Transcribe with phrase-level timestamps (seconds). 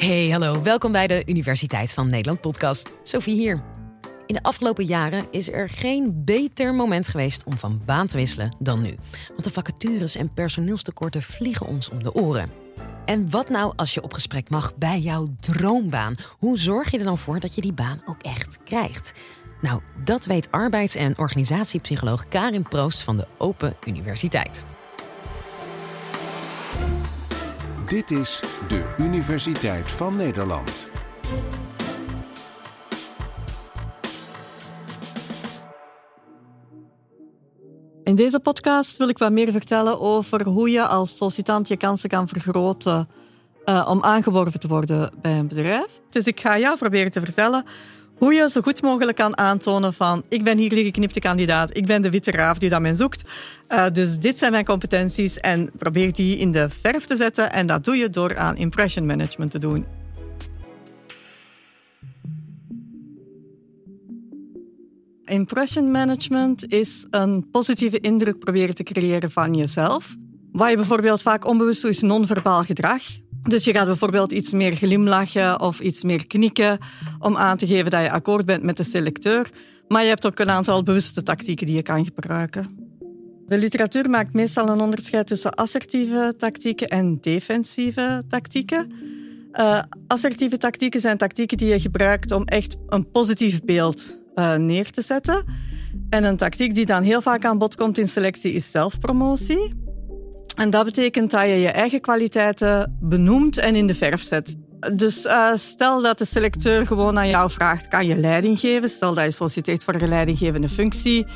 [0.00, 0.62] Hey, hallo.
[0.62, 2.92] Welkom bij de Universiteit van Nederland podcast.
[3.02, 3.62] Sophie hier.
[4.26, 8.56] In de afgelopen jaren is er geen beter moment geweest om van baan te wisselen
[8.58, 8.96] dan nu.
[9.28, 12.50] Want de vacatures en personeelstekorten vliegen ons om de oren.
[13.04, 16.14] En wat nou als je op gesprek mag bij jouw droombaan?
[16.38, 19.12] Hoe zorg je er dan voor dat je die baan ook echt krijgt?
[19.60, 24.64] Nou, dat weet arbeids- en organisatiepsycholoog Karin Proost van de Open Universiteit.
[27.90, 30.90] Dit is de Universiteit van Nederland.
[38.04, 42.08] In deze podcast wil ik wat meer vertellen over hoe je als sollicitant je kansen
[42.08, 43.08] kan vergroten
[43.64, 46.00] uh, om aangeworven te worden bij een bedrijf.
[46.10, 47.64] Dus ik ga jou proberen te vertellen
[48.20, 51.86] hoe je zo goed mogelijk kan aantonen van ik ben hier de geknipte kandidaat, ik
[51.86, 53.24] ben de witte raaf die dat men zoekt.
[53.68, 57.66] Uh, dus dit zijn mijn competenties en probeer die in de verf te zetten en
[57.66, 59.84] dat doe je door aan impression management te doen.
[65.24, 70.16] Impression management is een positieve indruk proberen te creëren van jezelf.
[70.52, 73.02] Wat je bijvoorbeeld vaak onbewust doet, is non-verbaal gedrag.
[73.42, 76.78] Dus je gaat bijvoorbeeld iets meer glimlachen of iets meer knikken
[77.18, 79.50] om aan te geven dat je akkoord bent met de selecteur.
[79.88, 82.88] Maar je hebt ook een aantal bewuste tactieken die je kan gebruiken.
[83.46, 88.92] De literatuur maakt meestal een onderscheid tussen assertieve tactieken en defensieve tactieken.
[89.52, 94.90] Uh, assertieve tactieken zijn tactieken die je gebruikt om echt een positief beeld uh, neer
[94.90, 95.44] te zetten.
[96.10, 99.89] En een tactiek die dan heel vaak aan bod komt in selectie is zelfpromotie.
[100.60, 104.56] En dat betekent dat je je eigen kwaliteiten benoemt en in de verf zet.
[104.94, 108.88] Dus uh, stel dat de selecteur gewoon aan jou vraagt, kan je leiding geven?
[108.88, 111.26] Stel dat je solliciteert voor een leidinggevende functie.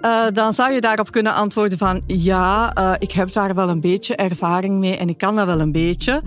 [0.00, 3.80] Uh, dan zou je daarop kunnen antwoorden van ja, uh, ik heb daar wel een
[3.80, 6.22] beetje ervaring mee en ik kan dat wel een beetje.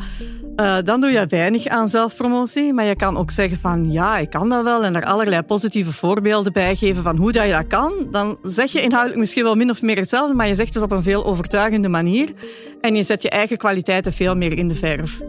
[0.59, 4.29] Uh, dan doe je weinig aan zelfpromotie, maar je kan ook zeggen van ja, ik
[4.29, 7.67] kan dat wel en er allerlei positieve voorbeelden bij geven van hoe dat je dat
[7.67, 8.07] kan.
[8.11, 10.91] Dan zeg je inhoudelijk misschien wel min of meer hetzelfde, maar je zegt het op
[10.91, 12.33] een veel overtuigende manier
[12.81, 15.21] en je zet je eigen kwaliteiten veel meer in de verf.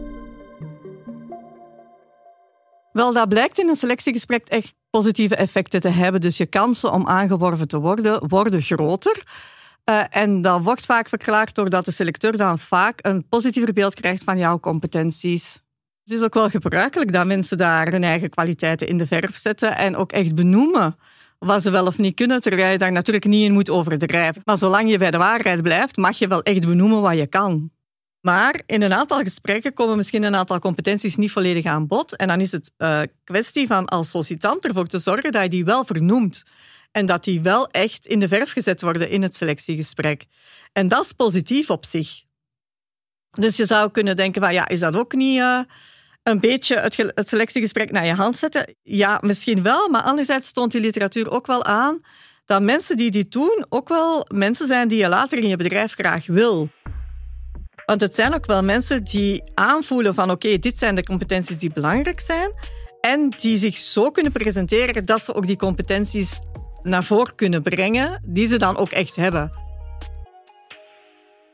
[2.91, 6.21] Wel, dat blijkt in een selectiegesprek echt positieve effecten te hebben.
[6.21, 9.23] Dus je kansen om aangeworven te worden, worden groter.
[9.89, 14.23] Uh, en dat wordt vaak verklaard doordat de selecteur dan vaak een positiever beeld krijgt
[14.23, 15.53] van jouw competenties.
[16.03, 19.77] Het is ook wel gebruikelijk dat mensen daar hun eigen kwaliteiten in de verf zetten
[19.77, 20.97] en ook echt benoemen
[21.39, 24.41] wat ze wel of niet kunnen, terwijl je daar natuurlijk niet in moet overdrijven.
[24.45, 27.71] Maar zolang je bij de waarheid blijft, mag je wel echt benoemen wat je kan.
[28.21, 32.15] Maar in een aantal gesprekken komen misschien een aantal competenties niet volledig aan bod.
[32.15, 35.65] En dan is het uh, kwestie van als sollicitant ervoor te zorgen dat je die
[35.65, 36.43] wel vernoemt.
[36.91, 40.25] En dat die wel echt in de verf gezet worden in het selectiegesprek.
[40.73, 42.23] En dat is positief op zich.
[43.31, 45.59] Dus je zou kunnen denken van ja, is dat ook niet uh,
[46.23, 48.75] een beetje het, selectiegesprek naar je hand zetten?
[48.83, 49.89] Ja, misschien wel.
[49.89, 52.01] Maar anderzijds toont die literatuur ook wel aan
[52.45, 55.93] dat mensen die dit doen ook wel mensen zijn die je later in je bedrijf
[55.93, 56.69] graag wil.
[57.85, 61.73] Want het zijn ook wel mensen die aanvoelen van oké, dit zijn de competenties die
[61.73, 62.51] belangrijk zijn.
[63.01, 66.39] En die zich zo kunnen presenteren dat ze ook die competenties
[66.83, 69.51] naar voren kunnen brengen, die ze dan ook echt hebben.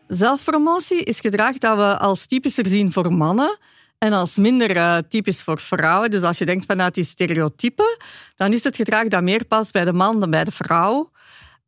[0.07, 3.57] Zelfpromotie is gedrag dat we als typischer zien voor mannen
[3.97, 6.11] en als minder uh, typisch voor vrouwen.
[6.11, 7.97] Dus als je denkt vanuit die stereotypen,
[8.35, 11.11] dan is het gedrag dat meer past bij de man dan bij de vrouw.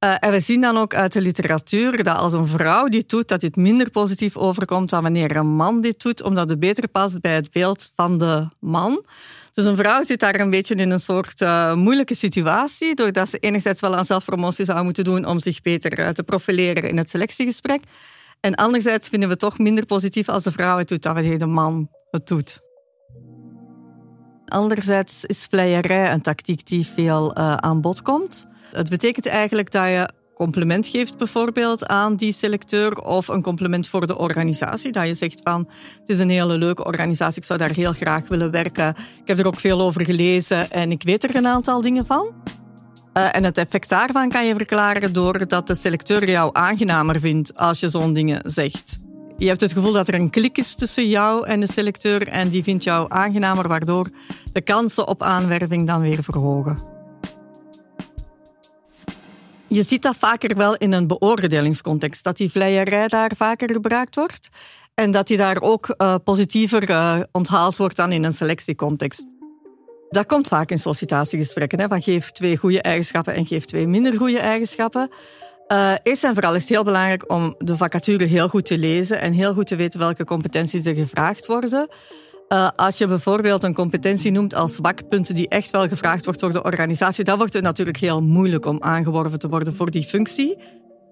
[0.06, 3.28] Uh, en we zien dan ook uit de literatuur dat als een vrouw dit doet,
[3.28, 7.22] dat dit minder positief overkomt dan wanneer een man dit doet, omdat het beter past
[7.22, 9.06] bij het beeld van de man.
[9.52, 13.38] Dus een vrouw zit daar een beetje in een soort uh, moeilijke situatie, doordat ze
[13.38, 17.10] enerzijds wel aan zelfpromotie zou moeten doen om zich beter uh, te profileren in het
[17.10, 17.84] selectiegesprek.
[18.40, 21.38] En anderzijds vinden we het toch minder positief als de vrouw het doet dan wanneer
[21.38, 22.60] de man het doet.
[24.46, 28.48] Anderzijds is vleierij een tactiek die veel aan bod komt.
[28.78, 34.08] Het betekent eigenlijk dat je compliment geeft bijvoorbeeld aan die selecteur of een compliment voor
[34.08, 34.92] de organisatie.
[34.92, 38.28] Dat je zegt van, het is een hele leuke organisatie, ik zou daar heel graag
[38.28, 38.90] willen werken.
[39.22, 42.28] Ik heb er ook veel over gelezen en ik weet er een aantal dingen van.
[43.14, 47.80] Uh, en het effect daarvan kan je verklaren doordat de selecteur jou aangenamer vindt als
[47.80, 49.00] je zo'n dingen zegt.
[49.38, 52.50] Je hebt het gevoel dat er een klik is tussen jou en de selecteur en
[52.50, 54.10] die vindt jou aangenamer, waardoor
[54.54, 56.97] de kansen op aanwerving dan weer verhogen.
[59.70, 64.50] Je ziet dat vaker wel in een beoordelingscontext, dat die vleierij daar vaker gebruikt wordt
[64.94, 69.26] en dat die daar ook uh, positiever uh, onthaald wordt dan in een selectiecontext.
[70.10, 74.14] Dat komt vaak in sollicitatiegesprekken, hè, van geef twee goede eigenschappen en geef twee minder
[74.14, 75.10] goede eigenschappen.
[75.68, 79.20] Uh, eerst en vooral is het heel belangrijk om de vacature heel goed te lezen
[79.20, 81.88] en heel goed te weten welke competenties er gevraagd worden.
[82.50, 86.52] Uh, als je bijvoorbeeld een competentie noemt als zwakpunt die echt wel gevraagd wordt door
[86.52, 90.58] de organisatie, dan wordt het natuurlijk heel moeilijk om aangeworven te worden voor die functie.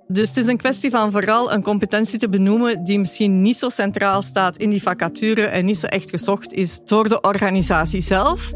[0.07, 3.69] Dus het is een kwestie van vooral een competentie te benoemen die misschien niet zo
[3.69, 8.53] centraal staat in die vacature en niet zo echt gezocht is door de organisatie zelf.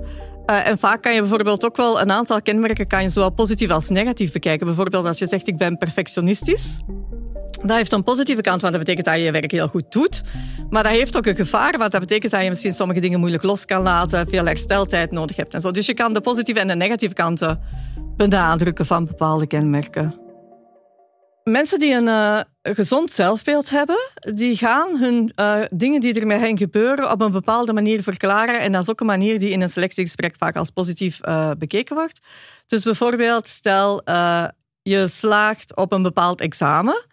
[0.50, 3.70] Uh, en vaak kan je bijvoorbeeld ook wel een aantal kenmerken kan je zowel positief
[3.70, 4.66] als negatief bekijken.
[4.66, 6.78] Bijvoorbeeld als je zegt ik ben perfectionistisch.
[7.66, 10.22] Dat heeft een positieve kant, want dat betekent dat je je werk heel goed doet.
[10.70, 13.44] Maar dat heeft ook een gevaar, want dat betekent dat je misschien sommige dingen moeilijk
[13.44, 15.72] los kan laten, veel hersteltijd nodig hebt en zo.
[15.72, 17.62] Dus je kan de positieve en de negatieve kanten
[18.18, 20.20] benadrukken van bepaalde kenmerken.
[21.44, 26.40] Mensen die een uh, gezond zelfbeeld hebben, die gaan hun uh, dingen die er met
[26.40, 28.60] hen gebeuren op een bepaalde manier verklaren.
[28.60, 31.96] En dat is ook een manier die in een selectiegesprek vaak als positief uh, bekeken
[31.96, 32.20] wordt.
[32.66, 34.02] Dus bijvoorbeeld, stel
[34.82, 37.06] je slaagt op een bepaald examen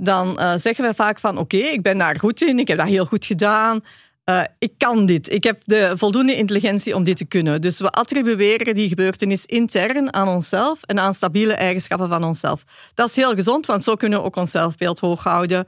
[0.00, 2.86] dan uh, zeggen we vaak van oké, ik ben daar goed in, ik heb dat
[2.86, 3.80] heel goed gedaan.
[4.24, 5.30] Uh, ik kan dit.
[5.30, 7.60] Ik heb de voldoende intelligentie om dit te kunnen.
[7.60, 12.64] Dus we attribueren die gebeurtenis intern aan onszelf en aan stabiele eigenschappen van onszelf.
[12.94, 15.66] Dat is heel gezond, want zo kunnen we ook ons zelfbeeld hoog houden.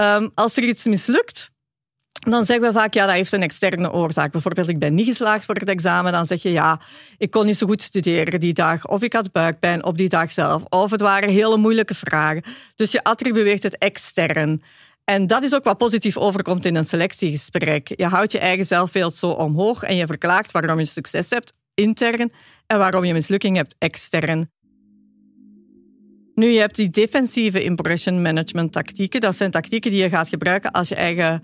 [0.00, 1.50] Um, als er iets mislukt,
[2.30, 4.32] dan zeggen we vaak, ja, dat heeft een externe oorzaak.
[4.32, 6.12] Bijvoorbeeld, ik ben niet geslaagd voor het examen.
[6.12, 6.80] Dan zeg je, ja,
[7.18, 8.86] ik kon niet zo goed studeren die dag.
[8.86, 10.62] Of ik had buikpijn op die dag zelf.
[10.68, 12.42] Of het waren hele moeilijke vragen.
[12.74, 14.62] Dus je attribueert het extern.
[15.04, 17.92] En dat is ook wat positief overkomt in een selectiegesprek.
[17.96, 22.32] Je houdt je eigen zelfbeeld zo omhoog en je verklaart waarom je succes hebt intern
[22.66, 24.50] en waarom je mislukking hebt extern.
[26.34, 29.20] Nu, je hebt die defensieve impression management tactieken.
[29.20, 31.42] Dat zijn tactieken die je gaat gebruiken als je eigen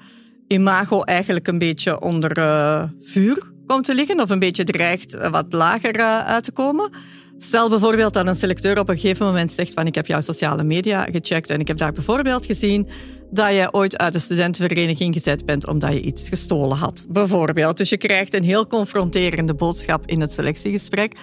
[0.53, 5.31] imago eigenlijk een beetje onder uh, vuur komt te liggen of een beetje dreigt eh,
[5.31, 6.91] wat lager uh, uit te komen.
[7.39, 10.63] Stel bijvoorbeeld dat een selecteur op een gegeven moment zegt van ik heb jouw sociale
[10.63, 12.89] media gecheckt en ik heb daar bijvoorbeeld gezien
[13.31, 17.07] dat je ooit uit de studentenvereniging gezet bent omdat je iets gestolen had.
[17.09, 17.77] Bijvoorbeeld.
[17.77, 21.17] Dus je krijgt een heel confronterende boodschap in het selectiegesprek.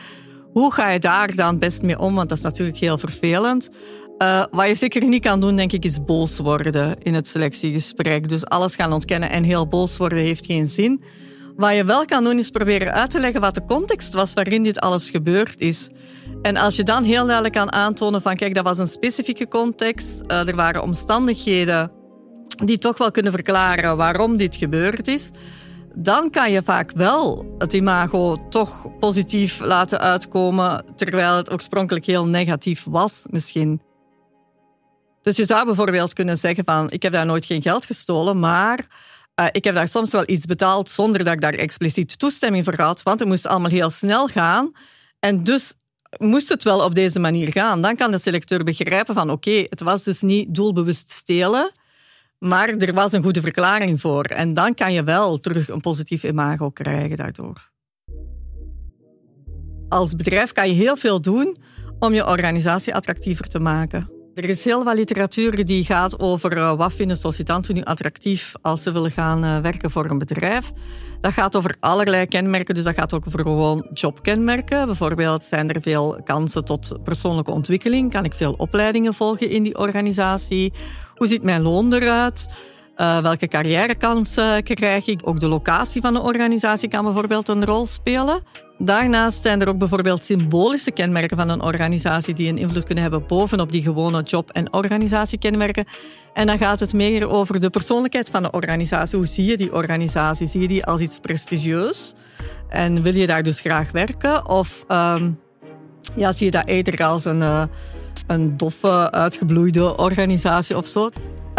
[0.54, 2.16] Hoe ga je daar dan best mee om?
[2.16, 3.70] Want dat is natuurlijk heel vervelend.
[4.22, 8.30] Uh, wat je zeker niet kan doen, denk ik, is boos worden in het selectiegesprek.
[8.30, 11.04] Dus alles gaan ontkennen en heel boos worden heeft geen zin.
[11.56, 14.64] Wat je wel kan doen, is proberen uit te leggen wat de context was waarin
[14.64, 15.90] dit alles gebeurd is.
[16.42, 20.22] En als je dan heel duidelijk kan aantonen van, kijk, dat was een specifieke context,
[20.28, 21.92] uh, er waren omstandigheden
[22.66, 25.30] die toch wel kunnen verklaren waarom dit gebeurd is,
[25.96, 32.28] dan kan je vaak wel het imago toch positief laten uitkomen, terwijl het oorspronkelijk heel
[32.28, 33.82] negatief was misschien.
[35.30, 38.88] Dus je zou bijvoorbeeld kunnen zeggen van, ik heb daar nooit geen geld gestolen, maar
[39.40, 42.82] uh, ik heb daar soms wel iets betaald zonder dat ik daar expliciet toestemming voor
[42.82, 44.72] had, want het moest allemaal heel snel gaan.
[45.20, 45.74] En dus
[46.18, 47.82] moest het wel op deze manier gaan.
[47.82, 51.72] Dan kan de selecteur begrijpen van, oké, het was dus niet doelbewust stelen,
[52.40, 54.24] maar er was een goede verklaring voor.
[54.24, 57.72] En dan kan je wel terug een positief imago krijgen daardoor.
[59.90, 61.58] Als bedrijf kan je heel veel doen
[62.00, 64.19] om je organisatie attractiever te maken.
[64.40, 68.84] Er is heel wat literatuur die gaat over uh, wat vinden sollicitanten nu attractief als
[68.84, 70.72] ze willen gaan uh, werken voor een bedrijf.
[71.22, 74.86] Dat gaat over allerlei kenmerken, dus dat gaat ook over gewoon jobkenmerken.
[74.86, 78.12] Bijvoorbeeld zijn er veel kansen tot persoonlijke ontwikkeling?
[78.12, 80.74] Kan ik veel opleidingen volgen in die organisatie?
[81.16, 82.50] Hoe ziet mijn loon eruit?
[82.98, 85.22] Uh, welke carrièrekansen krijg ik?
[85.24, 88.44] Ook de locatie van de organisatie kan bijvoorbeeld een rol spelen.
[88.82, 93.28] Daarnaast zijn er ook bijvoorbeeld symbolische kenmerken van een organisatie die een invloed kunnen hebben
[93.28, 95.86] bovenop die gewone job- en organisatiekenmerken.
[96.34, 99.18] En dan gaat het meer over de persoonlijkheid van de organisatie.
[99.18, 100.48] Hoe zie je die organisatie?
[100.48, 102.14] Zie je die als iets prestigieus?
[102.70, 104.50] En wil je daar dus graag werken?
[104.50, 105.40] Of um,
[106.16, 107.64] ja, zie je dat eerder als een, uh,
[108.28, 111.10] een doffe, uitgebloeide organisatie of zo?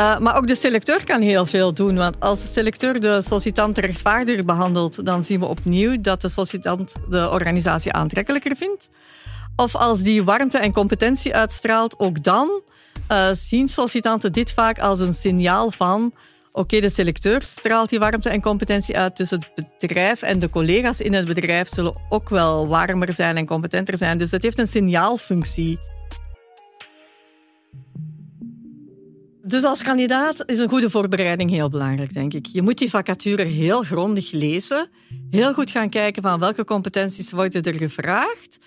[0.01, 1.97] Uh, maar ook de selecteur kan heel veel doen.
[1.97, 6.95] Want als de selecteur de sollicitant rechtvaardiger behandelt, dan zien we opnieuw dat de sollicitant
[7.09, 8.89] de organisatie aantrekkelijker vindt.
[9.57, 12.63] Of als die warmte en competentie uitstraalt, ook dan
[13.13, 16.13] uh, zien sollicitanten dit vaak als een signaal van
[16.53, 21.01] oké, de selecteur straalt die warmte en competentie uit, dus het bedrijf en de collega's
[21.01, 24.19] in het bedrijf zullen ook wel warmer zijn en competenter zijn.
[24.19, 25.79] Dus het heeft een signaalfunctie.
[29.51, 32.47] Dus als kandidaat is een goede voorbereiding heel belangrijk, denk ik.
[32.47, 34.89] Je moet die vacature heel grondig lezen,
[35.31, 38.59] heel goed gaan kijken van welke competenties worden er gevraagd.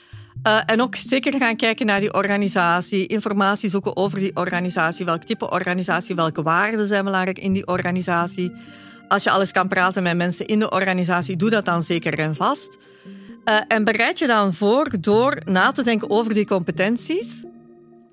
[0.48, 5.24] Uh, en ook zeker gaan kijken naar die organisatie, informatie zoeken over die organisatie, welk
[5.24, 8.52] type organisatie, welke waarden zijn belangrijk in die organisatie.
[9.08, 12.36] Als je alles kan praten met mensen in de organisatie, doe dat dan zeker en
[12.36, 12.78] vast.
[13.46, 17.44] Uh, en bereid je dan voor door na te denken over die competenties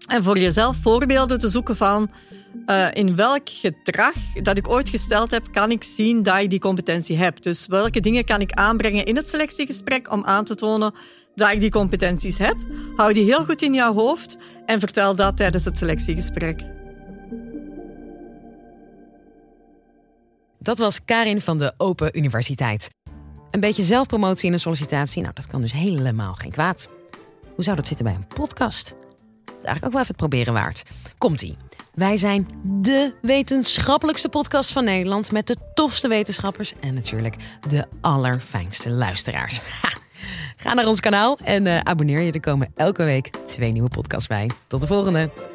[0.06, 2.10] en voor jezelf voorbeelden te zoeken van
[2.66, 6.59] uh, in welk gedrag dat ik ooit gesteld heb, kan ik zien dat ik die
[6.59, 7.42] competentie heb.
[7.42, 10.95] Dus welke dingen kan ik aanbrengen in het selectiegesprek om aan te tonen
[11.35, 12.57] dat ik die competenties heb.
[12.97, 16.62] Hou die heel goed in jouw hoofd en vertel dat tijdens het selectiegesprek.
[20.59, 22.88] Dat was Karin van de Open Universiteit.
[23.50, 26.88] Een beetje zelfpromotie in een sollicitatie, nou dat kan dus helemaal geen kwaad.
[27.54, 28.95] Hoe zou dat zitten bij een podcast?
[29.47, 30.82] Eigenlijk ook wel even het proberen waard.
[31.18, 31.56] Komt-ie.
[31.94, 37.37] Wij zijn de wetenschappelijkste podcast van Nederland met de tofste wetenschappers en natuurlijk
[37.68, 39.61] de allerfijnste luisteraars.
[40.56, 42.32] Ga naar ons kanaal en uh, abonneer je.
[42.32, 44.50] Er komen elke week twee nieuwe podcasts bij.
[44.66, 45.50] Tot de volgende.